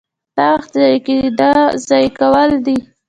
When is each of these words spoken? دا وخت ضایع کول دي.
دا 0.37 0.47
وخت 0.55 0.71
ضایع 1.87 2.09
کول 2.19 2.51
دي. 2.65 2.77